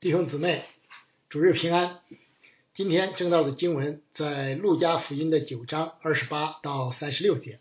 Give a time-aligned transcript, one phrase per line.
[0.00, 0.64] 弟兄姊妹，
[1.28, 1.98] 主日平安。
[2.72, 7.58] 今天正道的经文在路加福音的九章二十八到三十六节，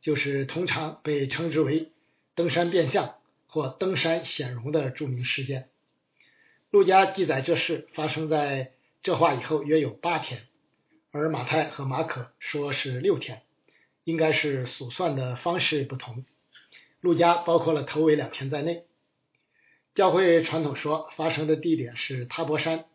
[0.00, 1.90] 就是通常被称之为
[2.36, 3.16] 登山变相
[3.48, 5.70] 或登山显荣的著名事件。
[6.70, 10.46] 路加记载这事发生在这话以后约有八天，
[11.10, 13.42] 而马太和马可说是六天，
[14.04, 16.24] 应该是数算的方式不同。
[17.00, 18.84] 路加包括了头尾两天在内。
[19.94, 22.86] 教会传统说发生的地点是塔博山，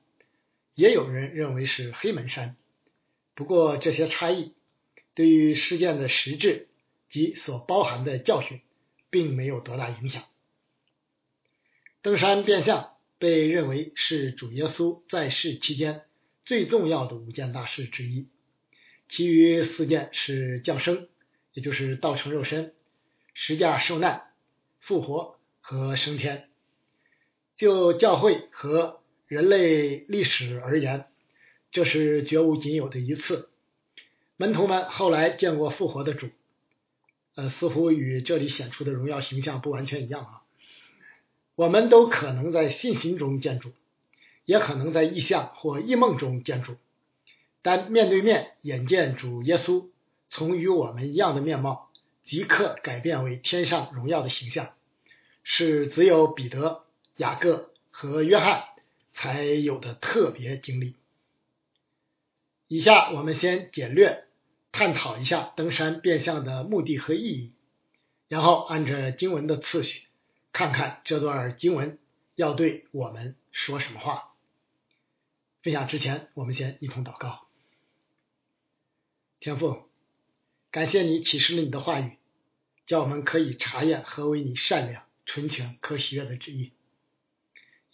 [0.73, 2.55] 也有人认为是黑门山。
[3.33, 4.53] 不过这些差异
[5.13, 6.69] 对于事件的实质
[7.09, 8.61] 及所包含的教训，
[9.09, 10.23] 并没有多大影响。
[12.01, 16.03] 登山变相被认为是主耶稣在世期间
[16.43, 18.29] 最重要的五件大事之一，
[19.09, 21.09] 其余四件是降生，
[21.51, 22.73] 也就是道成肉身、
[23.33, 24.31] 十架受难、
[24.79, 26.49] 复活和升天。
[27.57, 31.05] 就教会和人类历史而言，
[31.71, 33.49] 这是绝无仅有的一次。
[34.35, 36.27] 门徒们后来见过复活的主，
[37.35, 40.41] 呃，似乎与这里显出的荣耀形象不完全一样啊。
[41.55, 43.71] 我们都可能在信心中见主，
[44.43, 46.75] 也可能在异象或异梦中见主，
[47.61, 49.87] 但面对面眼见主耶稣
[50.27, 51.89] 从与我们一样的面貌，
[52.25, 54.73] 即刻改变为天上荣耀的形象，
[55.43, 56.84] 是只有彼得。
[57.17, 58.65] 雅各和约翰
[59.13, 60.95] 才有的特别经历。
[62.67, 64.25] 以下我们先简略
[64.71, 67.53] 探讨一下登山变相的目的和意义，
[68.27, 70.07] 然后按着经文的次序，
[70.51, 71.99] 看看这段经文
[72.35, 74.33] 要对我们说什么话。
[75.61, 77.47] 分享之前，我们先一同祷告。
[79.39, 79.83] 天父，
[80.71, 82.17] 感谢你启示了你的话语，
[82.87, 86.71] 叫我们可以查验何为你善良、纯全、可喜悦的旨意。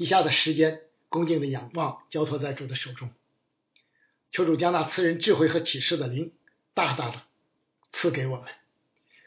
[0.02, 3.11] 以下的时间，恭敬的仰望，交托在主的手中。
[4.31, 6.33] 求主将那赐人智慧和启示的灵，
[6.73, 7.22] 大大的
[7.94, 8.51] 赐给我们，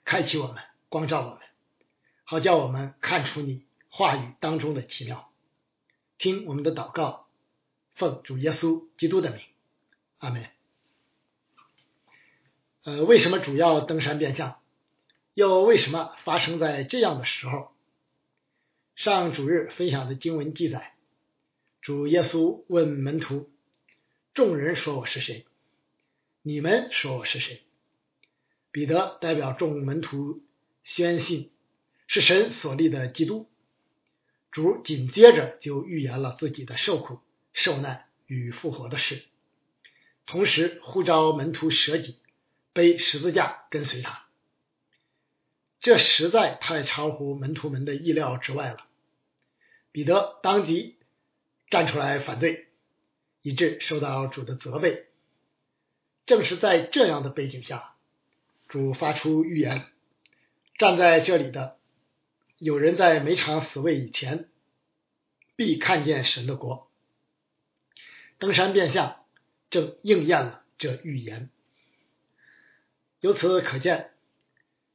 [0.05, 1.39] 开启我们，光照我们，
[2.25, 5.31] 好叫我们看出你话语当中的奇妙。
[6.19, 7.29] 听我们的祷告，
[7.95, 9.41] 奉主耶稣基督的名，
[10.19, 10.45] 阿门。
[12.83, 14.59] 呃，为什么主要登山变相？
[15.35, 17.74] 又为什么发生在这样的时候？
[18.97, 20.95] 上主日分享的经文记载，
[21.83, 23.51] 主耶稣问门徒
[24.35, 25.47] ：“众人说我是谁？
[26.43, 27.63] 你们说我是谁？”
[28.71, 30.45] 彼得代表众门徒
[30.85, 31.51] 宣信
[32.07, 33.51] 是神所立的基督。
[34.53, 37.19] 主紧接着就预言了自己的受苦、
[37.53, 39.25] 受难与复活的事，
[40.25, 42.19] 同时呼召门徒舍己，
[42.73, 44.24] 背十字架跟随他。
[45.85, 48.87] 这实在太超乎门徒们的意料之外了。
[49.93, 50.97] 彼得当即
[51.69, 52.69] 站出来反对，
[53.43, 55.09] 以致受到主的责备。
[56.25, 57.97] 正是在这样的背景下，
[58.67, 59.87] 主发出预言：
[60.79, 61.77] 站在这里的
[62.57, 64.49] 有人在每场死位以前，
[65.55, 66.91] 必看见神的国。
[68.39, 69.23] 登山变相，
[69.69, 71.51] 正应验了这预言。
[73.21, 74.14] 由此可见。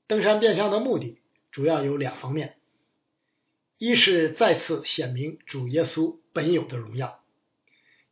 [0.09, 1.20] 登山变相的目的
[1.52, 2.58] 主要有两方面：
[3.78, 7.24] 一是再次显明主耶稣本有的荣耀，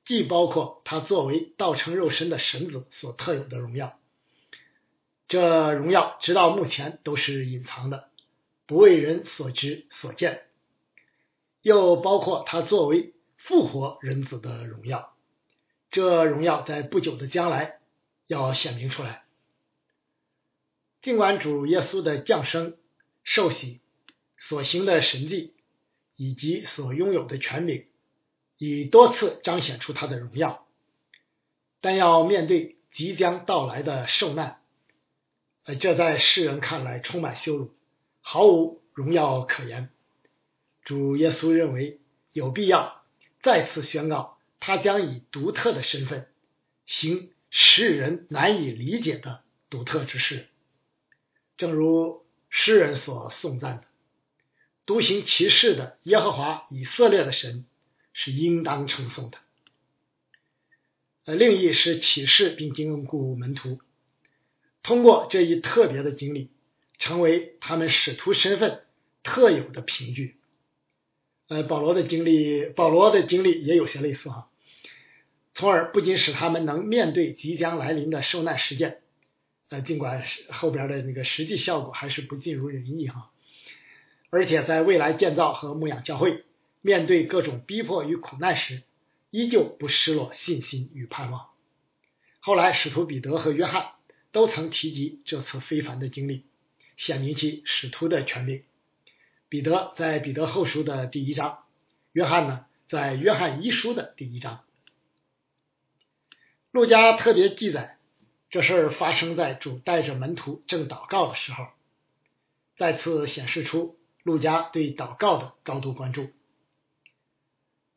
[0.06, 4.00] 既包括他作为道成肉身的神子所特有的荣耀，
[5.28, 8.12] 这荣耀直到目前都是隐藏的，
[8.68, 10.36] 不为人所知所见；
[11.64, 15.16] 又包括他作为复活人子的荣耀，
[15.90, 17.80] 这荣耀在不久的将来
[18.28, 19.27] 要显明出来。
[21.08, 22.76] 尽管主耶稣的降生、
[23.24, 23.80] 受洗、
[24.38, 25.54] 所行的神迹
[26.18, 27.86] 以及所拥有的权柄，
[28.58, 30.68] 已多次彰显出他的荣耀，
[31.80, 34.60] 但要面对即将到来的受难，
[35.64, 37.74] 呃，这在世人看来充满羞辱，
[38.20, 39.90] 毫无荣耀可言。
[40.84, 42.02] 主耶稣认为
[42.34, 43.06] 有必要
[43.42, 46.28] 再次宣告，他将以独特的身份
[46.86, 50.50] 行世人难以理解的独特之事。
[51.58, 53.84] 正如诗人所颂赞的，
[54.86, 57.66] 独行其事的耶和华以色列的神
[58.14, 59.38] 是应当称颂的。
[61.26, 63.82] 呃，另一是启示并经过门徒，
[64.82, 66.52] 通过这一特别的经历，
[67.00, 68.84] 成为他们使徒身份
[69.24, 70.38] 特有的凭据。
[71.50, 74.50] 呃，保罗的经历，保罗的经历也有些类似哈，
[75.54, 79.02] 从而不仅使他们能面对即将来临的受难事件。
[79.70, 83.32] 呃，尽管后边的那个实际效果还是不尽如人意哈，
[84.30, 86.46] 而且在未来建造和牧养教会、
[86.82, 88.84] 面对各种逼迫与苦难时，
[89.30, 91.50] 依旧不失落信心与盼望。
[92.40, 93.92] 后来，使徒彼得和约翰
[94.32, 96.46] 都曾提及这次非凡的经历，
[96.96, 98.64] 显明其使徒的权柄。
[99.50, 101.66] 彼得在彼得后书的第一章，
[102.14, 104.64] 约翰呢在约翰一书的第一章。
[106.72, 107.97] 路加特别记载，
[108.50, 111.68] 这事儿发生在主带着门徒正祷告的时候，
[112.78, 116.30] 再次显示出路加对祷告的高度关注。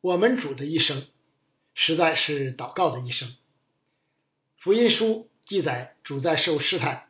[0.01, 1.07] 我们主的一生
[1.73, 3.33] 实在是祷告的一生。
[4.57, 7.07] 福音书记载，主在受试探、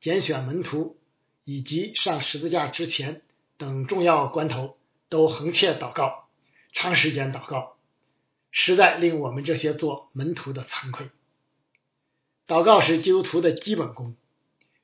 [0.00, 0.98] 拣选门徒
[1.44, 3.22] 以及上十字架之前
[3.56, 6.28] 等重要关头，都横切祷告，
[6.72, 7.76] 长时间祷告。
[8.50, 11.10] 实在令我们这些做门徒的惭愧。
[12.48, 14.16] 祷告是基督徒的基本功，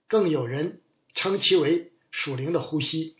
[0.06, 0.82] 更有人
[1.14, 3.16] 称其为属灵的呼吸。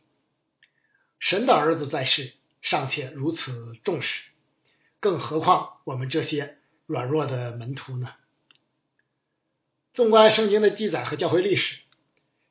[1.19, 4.23] 神的儿子在世，尚且如此重视，
[5.00, 8.12] 更何况我们这些软弱的门徒呢？
[9.94, 11.81] 纵观圣经的记载和教会历史，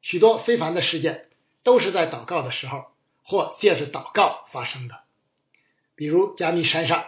[0.01, 1.30] 许多非凡的事件
[1.62, 2.86] 都是在祷告的时候
[3.22, 5.04] 或借着祷告发生的，
[5.94, 7.06] 比如加密山上。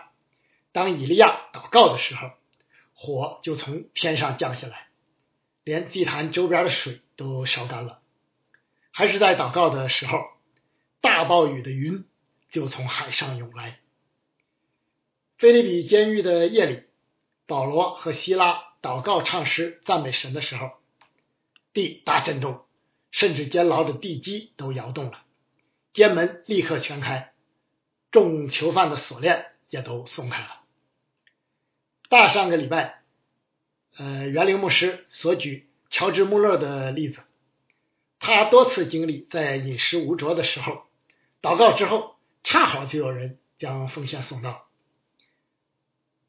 [0.72, 2.32] 当以利亚祷告的时候，
[2.96, 4.88] 火就从天上降下来，
[5.64, 8.00] 连祭坛周边的水都烧干了；
[8.92, 10.18] 还是在祷告的时候，
[11.02, 12.06] 大暴雨的云
[12.50, 13.80] 就从海上涌来。
[15.38, 16.84] 菲利比监狱的夜里，
[17.46, 20.72] 保罗和希拉祷告唱诗赞美神的时候，
[21.74, 22.66] 地大震动，
[23.12, 25.24] 甚至监牢的地基都摇动了，
[25.94, 27.34] 监门立刻全开，
[28.12, 30.62] 众囚犯的锁链也都松开了。
[32.08, 33.02] 大上个礼拜，
[33.98, 37.20] 呃，园林牧师所举乔治·穆勒的例子，
[38.20, 40.84] 他多次经历在饮食无着的时候，
[41.42, 44.68] 祷告之后，恰好就有人将奉献送到。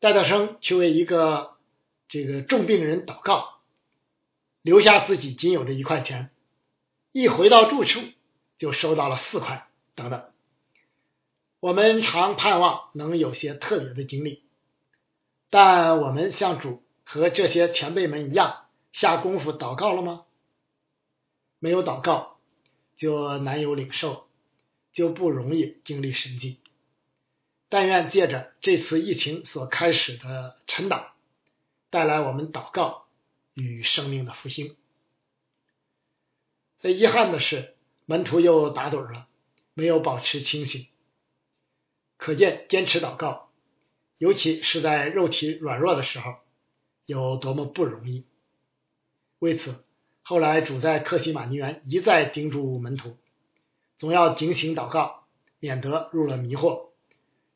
[0.00, 1.56] 戴德生去为一个
[2.08, 3.61] 这个重病人祷告，
[4.62, 6.31] 留下自己仅有的一块钱，
[7.12, 8.00] 一回到住处
[8.56, 10.25] 就收到了四块，等等。
[11.61, 14.45] 我们常盼望能有些特别的经历。
[15.50, 20.25] 但我们像主和这些前辈们一样下功夫祷告了吗？
[21.58, 22.38] 没有祷告，
[22.96, 24.28] 就难有领受，
[24.93, 26.60] 就不容易经历神迹。
[27.69, 31.06] 但愿借着这次疫情所开始的晨祷，
[31.90, 33.06] 带来我们祷告
[33.54, 34.76] 与生命的复兴。
[36.81, 39.26] 最遗憾的是，门徒又打盹了，
[39.75, 40.87] 没有保持清醒。
[42.19, 43.45] 可见坚持祷告。
[44.19, 46.37] 尤其是在肉体软弱的时候，
[47.05, 48.25] 有多么不容易。
[49.39, 49.85] 为此，
[50.23, 53.19] 后来主在克西马尼园一再叮嘱门徒，
[53.99, 55.27] 总要警醒祷告，
[55.59, 56.89] 免得入了迷惑。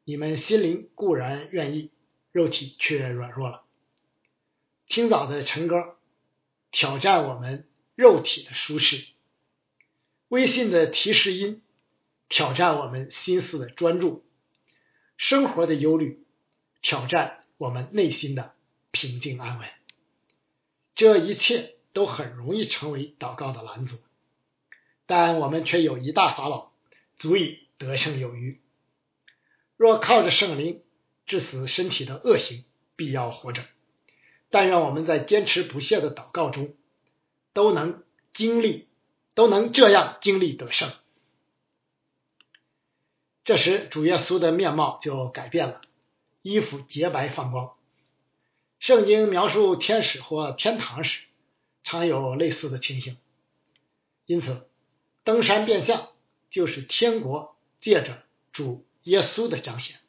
[0.05, 1.91] 你们心灵固然愿意，
[2.33, 3.62] 肉体却软弱了。
[4.87, 5.97] 清早的晨歌
[6.71, 9.07] 挑战我们肉体的舒适，
[10.29, 11.62] 微信的提示音
[12.29, 14.25] 挑战我们心思的专注，
[15.17, 16.25] 生活的忧虑。
[16.82, 18.55] 挑战我们内心的
[18.91, 19.69] 平静安稳，
[20.94, 23.97] 这一切都很容易成为祷告的拦阻，
[25.06, 26.73] 但我们却有一大法宝，
[27.17, 28.61] 足以得胜有余。
[29.77, 30.82] 若靠着圣灵
[31.27, 32.64] 致死身体的恶行，
[32.97, 33.64] 必要活着。
[34.50, 36.75] 但愿我们在坚持不懈的祷告中，
[37.52, 38.02] 都能
[38.35, 38.88] 经历，
[39.35, 40.93] 都能这样经历得胜。
[43.45, 45.81] 这时，主耶稣的面貌就改变了。
[46.42, 47.76] 衣服洁白放光。
[48.78, 51.25] 圣经描述天使或天堂时，
[51.85, 53.18] 常有类似的情形。
[54.25, 54.68] 因此，
[55.23, 56.09] 登山变相
[56.50, 60.00] 就是天国借着主耶稣的彰显，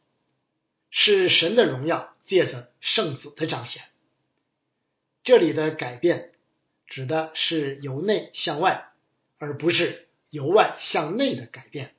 [0.90, 3.84] 是神的荣耀借着圣子的彰显。
[5.24, 6.32] 这里的改变
[6.88, 8.92] 指的是由内向外，
[9.38, 11.94] 而不是由外向内的改变，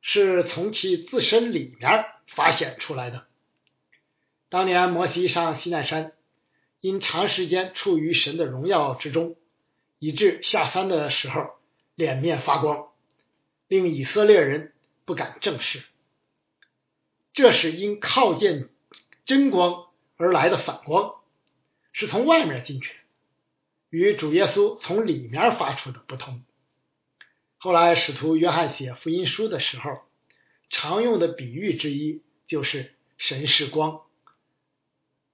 [0.00, 3.26] 是从其自身里面发现出来的。
[4.50, 6.12] 当年摩西上西奈山，
[6.80, 9.36] 因长时间处于神的荣耀之中，
[10.00, 11.52] 以致下山的时候
[11.94, 12.88] 脸面发光，
[13.68, 14.72] 令以色列人
[15.04, 15.84] 不敢正视。
[17.32, 18.68] 这是因靠近
[19.24, 21.14] 真光而来的反光，
[21.92, 22.98] 是从外面进去的，
[23.90, 26.42] 与主耶稣从里面发出的不同。
[27.56, 30.00] 后来使徒约翰写福音书的时候，
[30.70, 34.02] 常用的比喻之一就是神是光。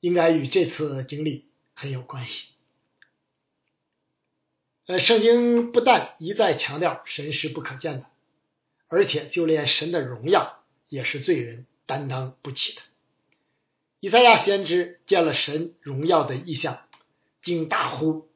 [0.01, 2.49] 应该与这次经历很有关系。
[4.87, 8.07] 呃，圣经不但一再强调神是不可见的，
[8.89, 12.83] 而且就连神的荣耀也是罪人担当不起的。
[13.99, 16.87] 以赛亚先知见了神荣耀的异象，
[17.43, 18.29] 竟大呼：“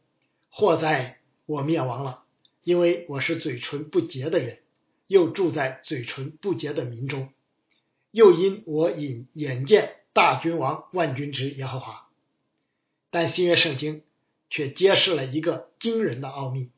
[0.51, 2.25] 祸哉，我灭亡了！
[2.65, 4.59] 因为我是嘴唇不洁的人，
[5.07, 7.33] 又住在嘴唇不洁的民中，
[8.11, 12.09] 又因我引眼见大君王万军之耶和华。”
[13.11, 14.05] 但新约圣经
[14.51, 16.71] 却揭示了一个惊人的奥秘：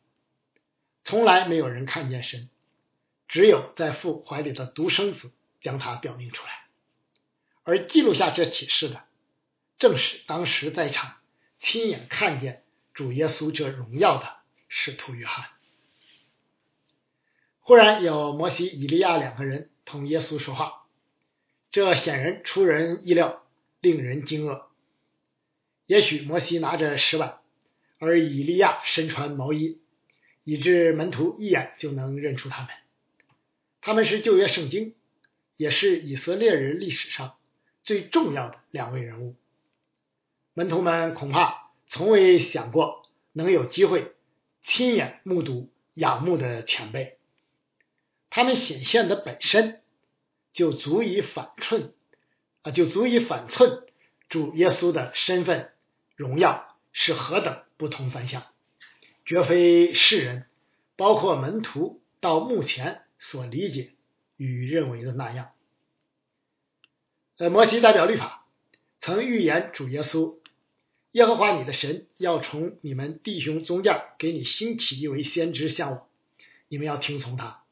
[1.04, 2.48] 从来没有人看见神，
[3.28, 6.66] 只有在父怀里的独生子将他表明出来。
[7.64, 9.04] 而记录下这启示的，
[9.78, 11.16] 正是当时在场
[11.58, 14.36] 亲眼看见主耶稣这荣耀的
[14.68, 15.50] 使徒约翰。
[17.60, 20.81] 忽然有摩西、以利亚两个人同耶稣说话，
[21.72, 23.44] 这显然出人意料，
[23.80, 24.66] 令人惊愕。
[25.86, 27.38] 也许摩西拿着石板，
[27.98, 29.80] 而以利亚身穿毛衣，
[30.44, 32.68] 以致门徒一眼就能认出他们。
[33.80, 34.94] 他们是旧约圣经，
[35.56, 37.36] 也是以色列人历史上。
[37.84, 39.34] 最重要的两位人物，
[40.54, 44.12] 门徒们恐怕从未想过能有机会
[44.62, 47.18] 亲眼目睹仰慕的前辈，
[48.30, 49.81] 他们显现的本身
[50.52, 51.94] 就足以反衬
[52.62, 53.86] 啊，就足以反衬
[54.28, 55.72] 主耶稣的身份
[56.16, 58.46] 荣耀是何等不同凡响，
[59.24, 60.46] 绝非世人，
[60.96, 63.92] 包括门徒到目前所理解
[64.36, 65.52] 与认为的那样。
[67.38, 68.46] 呃，摩西代表律法，
[69.00, 70.38] 曾预言主耶稣，
[71.12, 76.08] 耶和华你的神要从你们弟兄中间给你兴起一位先知向我，
[76.68, 77.64] 你们要听从他。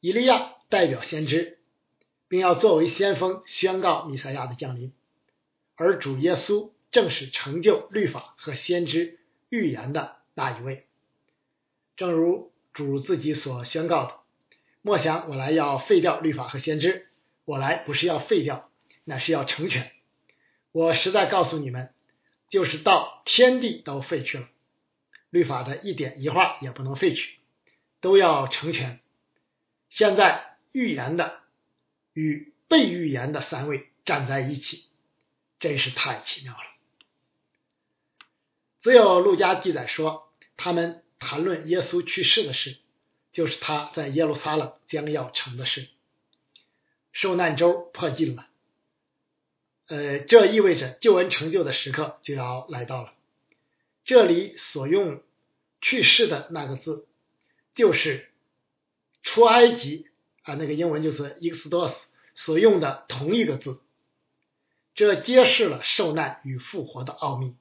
[0.00, 1.58] 以利亚代表先知，
[2.30, 4.92] 并要作为先锋宣告弥赛亚的降临，
[5.74, 9.18] 而主耶稣正是成就律法和先知
[9.48, 10.86] 预言的那一位。
[11.96, 14.14] 正如主自己所宣告的
[14.80, 17.08] ：“莫想我来要废掉律法和先知。”
[17.46, 18.70] 我来不是要废掉，
[19.02, 19.90] 乃是要成全。
[20.70, 21.92] 我实在告诉你们，
[22.48, 24.48] 就是到天地都废去了，
[25.30, 27.38] 律法的一点一画也不能废去，
[28.00, 29.00] 都要成全。
[29.88, 31.40] 现在预言的
[32.20, 34.84] 与被预言的三位站在一起，
[35.58, 36.60] 真是太奇妙了。
[38.82, 42.76] 只有路加记载说，他们谈论耶稣去世的事，
[43.32, 45.88] 就是他在耶路撒冷将要成的事。
[47.12, 48.46] 受难周迫近了，
[49.88, 53.12] 呃，这意味着救恩成就的时刻就要来到了。
[54.04, 55.22] 这里所用
[55.80, 57.06] “去世”的那个字，
[57.74, 58.30] 就是
[59.22, 60.06] 出埃及
[60.42, 61.94] 啊，那个英文就是 “exodus”
[62.44, 63.80] 所用的同一个字。
[64.94, 67.56] 这揭示了受难与复活的奥秘。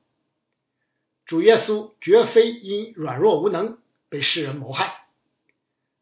[1.25, 5.05] 主耶稣绝非因软弱无能被世人谋害，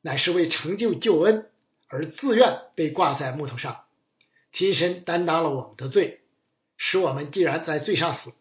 [0.01, 1.49] 乃是为成就救恩。
[1.89, 3.85] 而自愿被挂在木头上，
[4.51, 6.21] 亲身担当了我们的罪，
[6.75, 8.33] 使我们既然在罪上死，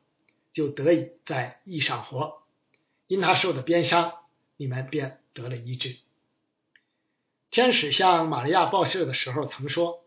[0.52, 2.42] 就得以在义上活。
[3.06, 4.14] 因他受的鞭伤，
[4.56, 5.96] 你们便得了医治。
[7.52, 10.04] 天使向玛利亚报信的时候曾说，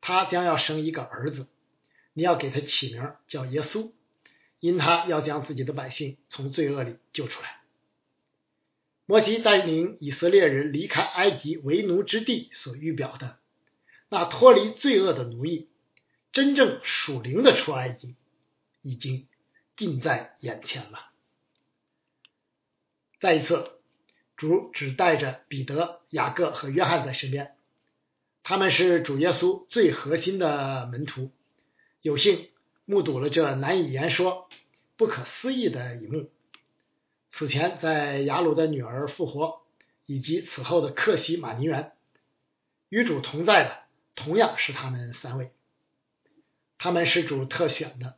[0.00, 1.46] 他将要生一个儿子，
[2.12, 3.92] 你要给他起名叫耶稣，
[4.60, 7.60] 因他要将自己的百姓从罪恶里救出来。
[9.06, 13.38] 摩西带领以色列人离开埃及为奴之地所预表的
[14.10, 15.68] 那脱离罪恶的奴役，
[16.32, 18.16] 真正属灵的出埃及，
[18.82, 19.26] 已经
[19.76, 21.10] 近在眼前了。
[23.20, 23.72] 再一次，
[24.36, 27.56] 主只带着彼得、雅各和约翰在身边，
[28.42, 31.30] 他们是主耶稣最核心的门徒，
[32.00, 32.48] 有幸
[32.84, 34.48] 目睹了这难以言说、
[34.96, 36.30] 不可思议的一幕。
[37.30, 39.60] 此前在雅鲁的女儿复活，
[40.06, 41.92] 以及此后的克西马尼园，
[42.88, 43.78] 与主同在的
[44.14, 45.52] 同样是他们三位。
[46.78, 48.16] 他们是主特选的，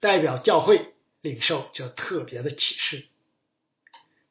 [0.00, 3.06] 代表教会领受这特别的启示。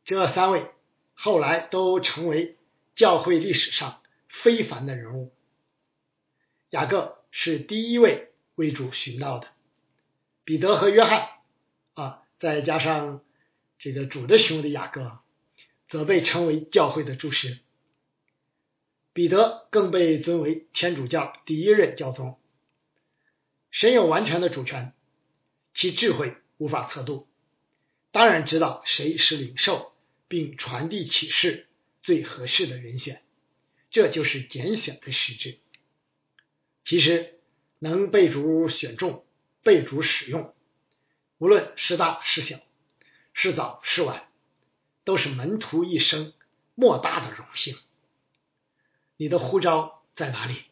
[0.05, 0.65] 这三位
[1.13, 2.57] 后来都成为
[2.95, 3.98] 教会历史上
[4.29, 5.33] 非凡的人物。
[6.69, 9.49] 雅各是第一位为主寻道的，
[10.45, 11.29] 彼得和约翰
[11.95, 13.21] 啊，再加上。
[13.81, 15.19] 这个主的兄弟雅各，
[15.87, 17.59] 则被称为教会的柱石；
[19.13, 22.37] 彼得更被尊为天主教第一任教宗。
[23.71, 24.93] 神有完全的主权，
[25.73, 27.29] 其智慧无法测度，
[28.11, 29.93] 当然知道谁是领受
[30.27, 31.69] 并传递启示
[32.01, 33.23] 最合适的人选，
[33.89, 35.59] 这就是拣选的实质。
[36.83, 37.39] 其实
[37.79, 39.25] 能被主选中、
[39.63, 40.53] 被主使用，
[41.37, 42.59] 无论是大是小。
[43.31, 44.27] 是早是晚，
[45.05, 46.33] 都是门徒一生
[46.75, 47.77] 莫大的荣幸。
[49.15, 50.63] 你的呼召在哪里？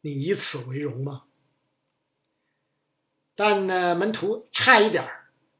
[0.00, 1.24] 你以此为荣吗？
[3.34, 5.10] 但呢，门徒差一点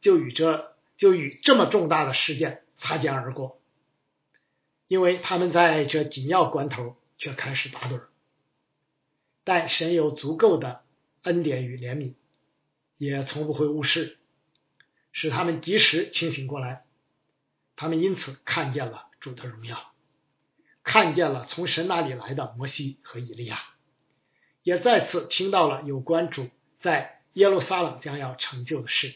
[0.01, 3.61] 就与这就与这么重大的事件擦肩而过，
[4.89, 8.03] 因为他们在这紧要关头却开始打盹。
[9.45, 10.85] 但神有足够的
[11.23, 12.15] 恩典与怜悯，
[12.97, 14.19] 也从不会误事，
[15.13, 16.85] 使他们及时清醒过来。
[17.77, 19.93] 他们因此看见了主的荣耀，
[20.83, 23.61] 看见了从神那里来的摩西和以利亚，
[24.63, 26.49] 也再次听到了有关主
[26.81, 29.15] 在耶路撒冷将要成就的事。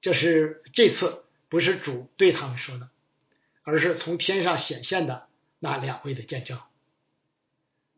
[0.00, 2.88] 这是这次不是主对他们说的，
[3.66, 5.26] 而是从天上显现的
[5.58, 6.60] 那两位的见证。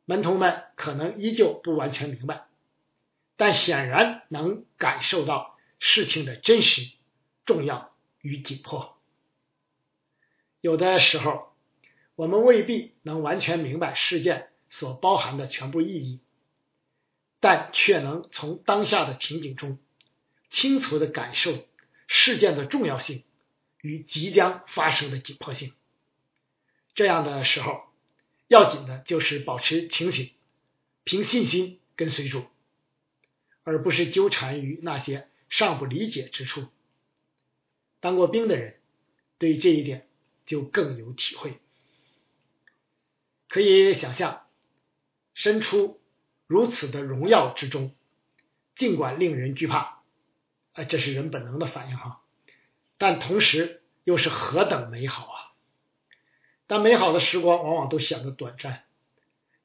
[0.07, 2.47] 门徒们可能依旧不完全明白，
[3.37, 6.91] 但显然能感受到事情的真实、
[7.45, 8.99] 重要与紧迫。
[10.63, 11.53] 有的时候，
[12.15, 16.21] 我们未必能完全明白事件所包含的全部意义，
[17.41, 19.79] 但却能从当下的情景中
[20.49, 21.53] 清楚的感受
[22.07, 23.23] 事件的重要性
[23.81, 25.73] 与即将发生的紧迫性。
[26.95, 27.83] 这样的时候，
[28.47, 30.33] 要紧的就是保持清醒，
[31.05, 32.47] 凭信心跟随主，
[33.63, 36.69] 而不是纠缠于那些尚不理解之处。
[38.01, 38.81] 当过兵的人
[39.39, 40.05] 对这一点。
[40.49, 41.61] 就更有体会，
[43.51, 44.47] 可以想象，
[45.35, 46.01] 身处
[46.47, 47.95] 如此的荣耀之中，
[48.75, 50.03] 尽管令人惧怕，
[50.73, 52.23] 啊，这是人本能的反应哈，
[52.99, 55.53] 但同时又是何等美好啊！
[56.67, 58.85] 但美好的时光往往都显得短暂。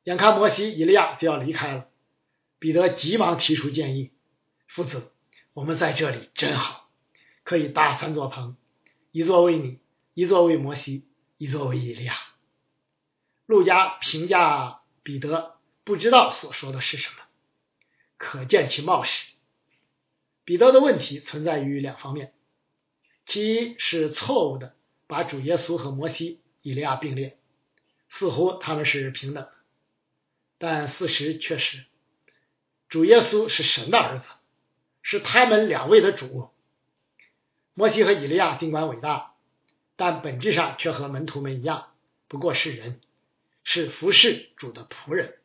[0.04, 1.90] 眼看摩西、以利亚就要离开了，
[2.60, 4.12] 彼得急忙提出建议
[4.68, 5.12] ：“夫子，
[5.54, 6.90] 我们在这里真好，
[7.44, 8.56] 可以搭三座棚，
[9.12, 9.80] 一座为你。”
[10.16, 11.08] 一座为摩西，
[11.40, 12.16] 一座为以利亚。
[13.48, 17.16] 路加评价彼得不知道所说的是什么，
[18.16, 19.34] 可见其冒失。
[20.46, 22.36] 彼得的问题存在于两方面：
[23.26, 24.76] 其一是错误的
[25.08, 27.38] 把主耶稣和摩西、以利亚并列，
[28.10, 29.50] 似乎他们是平等的；
[30.58, 31.86] 但事实却是，
[32.90, 34.26] 主耶稣是神的儿子，
[35.02, 36.50] 是他们两位的主。
[37.74, 39.32] 摩西和以利亚尽管伟大。
[39.96, 41.92] 但本质上却和门徒们一样，
[42.28, 43.00] 不过是人，
[43.64, 45.36] 是服侍主的仆人。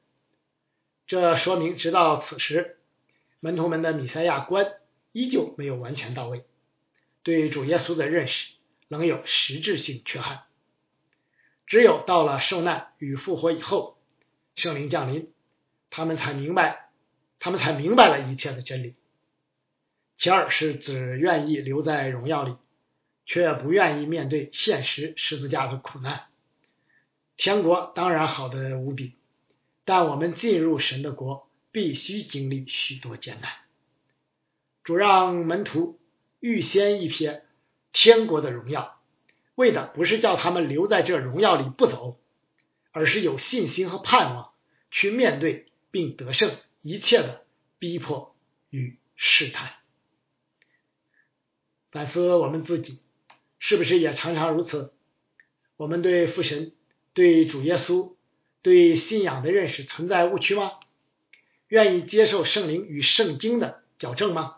[1.07, 2.79] 这说明，直到此时，
[3.41, 4.73] 门徒们的米赛亚观
[5.13, 6.47] 依旧没有完全到位，
[7.29, 8.55] 对主耶稣的认识
[8.89, 10.45] 仍有实质性缺憾。
[11.67, 13.99] 只有到了受难与复活以后，
[14.57, 15.31] 圣灵降临，
[15.91, 16.89] 他们才明白，
[17.39, 18.95] 他们才明白了一切的真理。
[20.17, 22.57] 其二是只愿意留在荣耀里。
[23.31, 26.29] 却不愿意面对现实十字架的苦难。
[27.37, 29.17] 天国当然好的无比，
[29.85, 33.53] 但我们进入神的国必须经历许多艰难。
[34.83, 36.01] 主让门徒
[36.41, 37.43] 预先一瞥
[37.93, 39.01] 天国的荣耀，
[39.55, 42.21] 为的不是叫他们留在这荣耀里不走，
[42.93, 44.53] 而是有信心和盼望
[44.91, 47.45] 去面对并得胜一切的
[47.79, 48.37] 逼迫
[48.71, 49.73] 与试探。
[51.91, 53.01] 反思我们自己。
[53.61, 54.93] 是不是也常常如此？
[55.77, 56.75] 我们对父神、
[57.13, 58.15] 对主耶稣、
[58.63, 60.75] 对信仰的认识存在误区吗？
[61.67, 64.58] 愿意接受圣灵与圣经的矫正吗？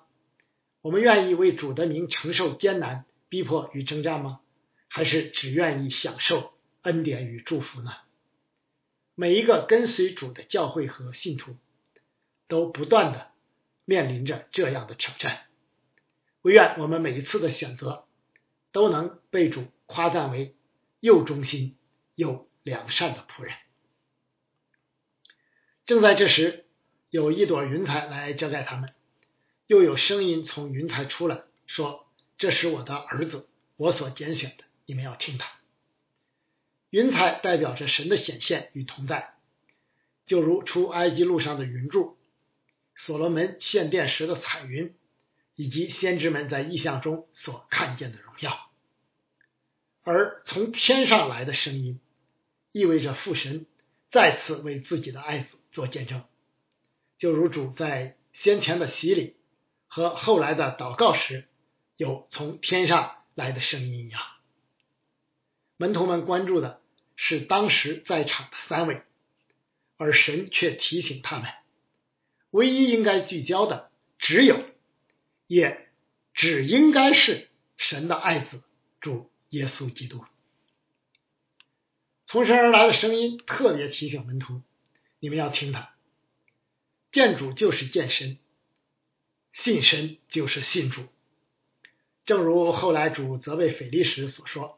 [0.81, 4.41] 我们愿意为主的名承受艰难、逼迫与征战吗？
[4.89, 7.93] 还是只愿意享受恩典与祝福呢？
[9.15, 11.57] 每一个跟随主的教会和信徒，
[12.49, 13.33] 都不断的
[13.85, 15.47] 面临着这样的挑战。
[16.43, 18.07] 唯愿我们每一次的选择。
[18.73, 20.55] 都能被主夸赞为
[21.01, 21.77] 又忠心
[22.15, 23.57] 又良善的仆人。
[25.87, 26.67] 正在这时，
[27.09, 28.95] 有一朵云彩来遮盖他们，
[29.71, 32.05] 又有声音从云彩出来，说
[32.39, 35.49] ：“这是我的儿子，我所拣选的，你们要听他。”
[36.91, 39.37] 云彩代表着神的显现与同在，
[40.27, 42.19] 就如出埃及路上的云柱，
[42.97, 44.93] 所罗门献殿时的彩云。
[45.57, 48.71] 以及先知们在异象中所看见的荣耀，
[50.03, 52.01] 而从天上来的声音，
[52.73, 53.67] 意味着父神
[54.11, 56.25] 再次为自己的爱子做见证，
[57.19, 59.37] 就如主在先前的洗礼
[59.91, 61.47] 和后来的祷告时
[61.97, 64.23] 有从天上来的声音一样。
[65.77, 66.81] 门徒们关注的
[67.17, 69.03] 是当时在场的三位，
[69.99, 71.51] 而神却提醒他们，
[72.51, 74.65] 唯一应该聚焦的只有。
[75.47, 75.89] 也
[76.33, 78.63] 只应该是神的爱子
[79.01, 80.25] 主耶稣基督。
[82.25, 84.63] 从神而来的声音特别提醒门徒：
[85.19, 85.93] 你们要听他，
[87.11, 88.39] 见主就是见神，
[89.53, 91.03] 信神就是信主。
[92.25, 94.77] 正如后来主责备腓力时所说：“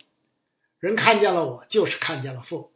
[0.81, 2.73] 人看见了我，就是看见了父。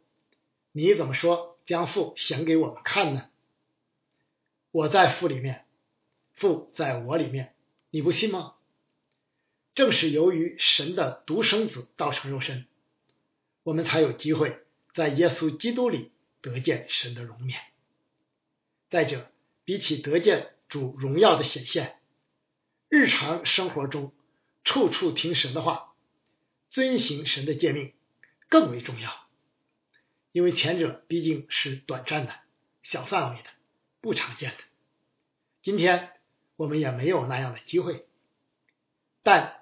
[0.71, 3.29] 你怎么说将父显给我们看呢？
[4.71, 5.65] 我在父里面，
[6.35, 7.55] 父在我里面，
[7.89, 8.53] 你不信吗？”
[9.73, 12.65] 正是由于神的独生子道成肉身，
[13.61, 14.59] 我们才有机会
[14.95, 17.59] 在耶稣基督里得见神的容面。
[18.89, 19.31] 再者，
[19.65, 21.99] 比起得见主荣耀的显现，
[22.89, 24.13] 日常生活中
[24.63, 25.93] 处处听神的话，
[26.69, 27.93] 遵行神的诫命
[28.49, 29.27] 更为重要。
[30.31, 32.35] 因为前者毕竟是短暂的、
[32.83, 33.49] 小范围的、
[34.01, 34.57] 不常见的。
[35.61, 36.11] 今天
[36.55, 38.05] 我们也没有那样的机会，
[39.23, 39.55] 但。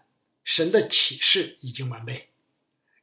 [0.48, 2.30] 神的启示已经完备，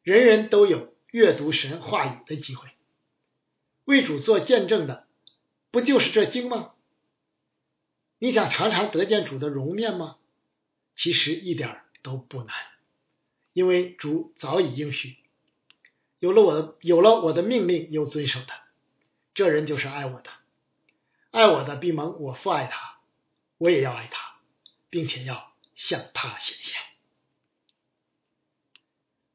[0.04, 2.68] 人人都有阅读神话语的机会。
[3.82, 5.08] 为主做见证的，
[5.72, 6.72] 不就是这经吗？
[8.22, 10.16] 你想常常得见主的容面吗？
[10.94, 12.54] 其实一点都不难，
[13.52, 15.16] 因为主早已应许，
[16.20, 18.52] 有了我的有了我的命令又遵守的，
[19.34, 20.30] 这人就是爱我的。
[21.32, 23.00] 爱我的必蒙我父爱他，
[23.58, 24.36] 我也要爱他，
[24.88, 26.80] 并且要向他显现。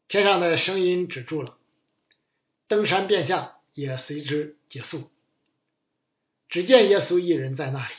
[0.08, 1.58] 天上的声音止住了，
[2.70, 5.12] 登山变相也随之结束。
[6.48, 7.94] 只见耶稣一人在那里，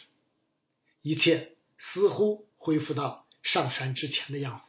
[1.08, 4.64] 一切似乎恢复到上山之前的样子，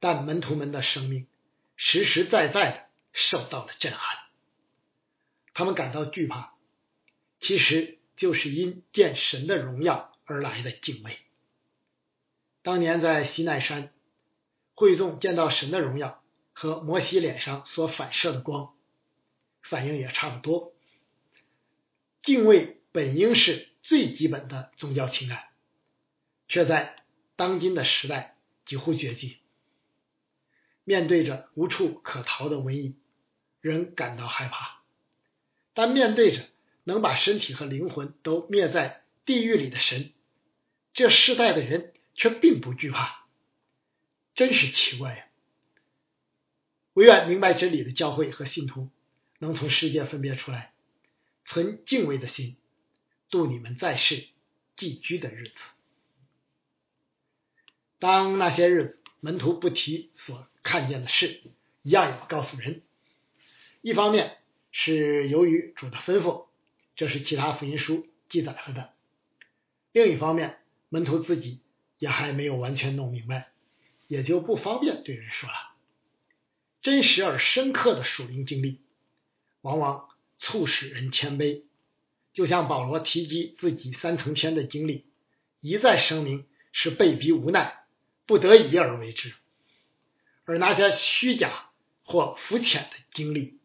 [0.00, 1.26] 但门徒们的生命
[1.76, 4.18] 实实在在的受到了震撼，
[5.52, 6.54] 他们感到惧怕，
[7.40, 11.18] 其实就是因见神的荣耀而来的敬畏。
[12.62, 13.90] 当年在西奈山。
[14.76, 16.20] 会众见到神的荣耀
[16.52, 18.74] 和摩西脸上所反射的光，
[19.62, 20.74] 反应也差不多。
[22.22, 25.44] 敬畏本应是最基本的宗教情感，
[26.48, 27.04] 却在
[27.36, 29.36] 当今的时代几乎绝迹。
[30.84, 32.96] 面对着无处可逃的瘟疫，
[33.60, 34.82] 人感到害怕；
[35.74, 36.48] 但面对着
[36.84, 40.14] 能把身体和灵魂都灭在地狱里的神，
[40.94, 43.26] 这世代的人却并不惧怕。
[44.34, 45.26] 真是奇怪呀！
[46.94, 48.88] 唯愿明白真理的教会和信徒
[49.40, 50.72] 能从世界分别出来，
[51.44, 52.56] 存敬畏的心，
[53.34, 54.28] 度你们在世
[54.76, 55.54] 寄居的日子。
[57.98, 61.42] 当那些日子，门徒不提所看见的事，
[61.82, 62.82] 一样要告诉人。
[63.82, 64.38] 一方面
[64.70, 66.46] 是由于主的吩咐，
[66.94, 68.92] 这是其他福音书记载了的；
[69.90, 71.60] 另一方面，门徒自己
[71.98, 73.50] 也还没有完全弄明白。
[74.06, 75.74] 也就不方便对人说了。
[76.82, 78.80] 真实而深刻的属灵经历，
[79.60, 81.64] 往往促使人谦卑。
[82.34, 85.06] 就像保罗提及自己三层天的经历，
[85.60, 87.86] 一再声明是被逼无奈、
[88.26, 89.30] 不得已而为之；
[90.44, 91.70] 而那些虚假
[92.02, 93.58] 或肤浅的经历，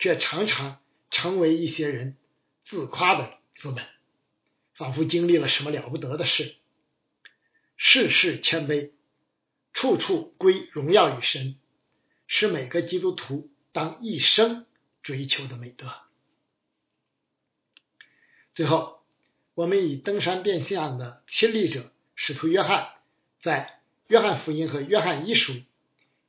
[0.00, 2.16] 却常常成为一些人
[2.64, 3.84] 自夸的资本，
[4.74, 6.56] 仿佛经历了什么了不得的事。
[7.76, 8.90] 事事谦卑。
[9.78, 11.56] 处处归荣耀与神，
[12.26, 14.64] 是每个基督徒当一生
[15.02, 16.05] 追求的美德。
[18.56, 19.02] 最后，
[19.52, 22.94] 我们以登山变相的亲历者使徒约翰
[23.42, 25.52] 在约翰福音和约翰一书，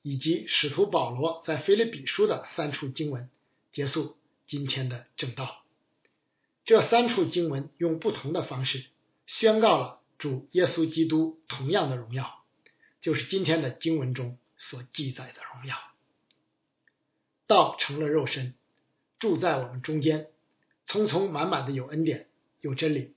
[0.02, 3.30] 以及使徒保罗在腓立比书的三处经文
[3.72, 5.64] 结束今天的正道。
[6.66, 8.84] 这三处经文用不同的方式
[9.26, 12.44] 宣告了主耶稣基督同样的荣耀。
[13.00, 15.78] 就是今天的经文中所记载的荣耀，
[17.46, 18.54] 道成了肉身，
[19.18, 20.28] 住在我们中间，
[20.88, 22.30] 匆匆满满的有恩典，
[22.62, 23.14] 有真理。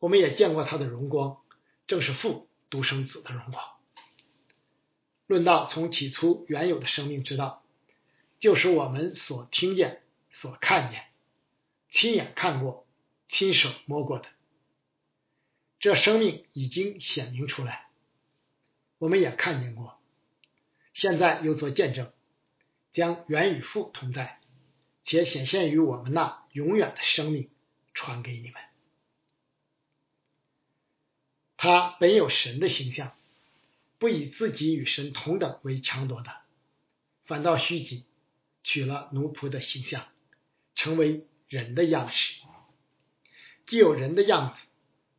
[0.00, 1.40] 我们也见过他的荣光，
[1.86, 3.64] 正是父独生子的荣光。
[5.26, 7.64] 论到从起初原有的生命之道，
[8.40, 11.04] 就是我们所听见、所看见、
[11.88, 12.86] 亲眼看过、
[13.28, 14.26] 亲手摸过的，
[15.78, 17.86] 这生命已经显明出来。
[18.98, 19.98] 我们也看见过，
[20.92, 22.12] 现在又做见证，
[22.92, 24.40] 将原与父同在，
[25.04, 27.50] 且显现于我们那永远的生命
[27.92, 28.54] 传给你们。
[31.56, 33.16] 他本有神的形象，
[33.98, 36.32] 不以自己与神同等为强夺的，
[37.24, 38.04] 反倒虚己，
[38.62, 40.08] 取了奴仆的形象，
[40.74, 42.40] 成为人的样式。
[43.66, 44.60] 既有人的样子，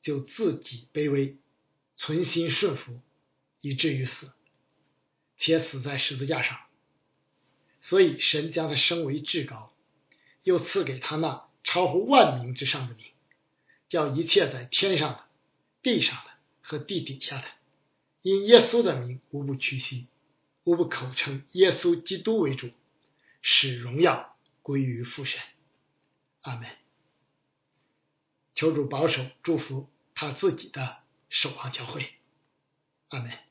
[0.01, 1.37] 就自己卑微，
[1.97, 2.99] 存心顺服。
[3.61, 4.31] 以至于死，
[5.39, 6.59] 且死在十字架上。
[7.81, 9.73] 所以神将他升为至高，
[10.45, 13.07] 又赐给他那超乎万名之上的名，
[13.89, 15.23] 叫一切在天上的、
[15.81, 16.31] 地上的
[16.61, 17.45] 和地底下的，
[18.21, 20.07] 因耶稣的名无不屈膝，
[20.63, 22.69] 无不口称耶稣基督为主，
[23.41, 25.41] 使荣耀归于父神。
[26.41, 26.69] 阿门。
[28.53, 32.13] 求主保守祝福他自己的守望教会。
[33.09, 33.44] 阿门。